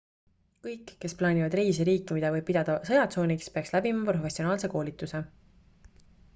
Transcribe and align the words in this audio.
kõik 0.67 0.93
kes 1.03 1.13
plaanivad 1.19 1.57
reisi 1.59 1.85
riiki 1.89 2.17
mida 2.17 2.33
võib 2.37 2.47
pidada 2.49 2.79
sõjatsooniks 2.89 3.53
peaks 3.59 3.77
läbima 3.79 4.11
professionaalse 4.11 4.75
koolituse 4.77 5.25